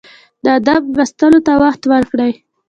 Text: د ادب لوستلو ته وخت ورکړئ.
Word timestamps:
د 0.43 0.45
ادب 0.57 0.83
لوستلو 0.97 1.39
ته 1.47 1.53
وخت 1.63 1.81
ورکړئ. 1.93 2.31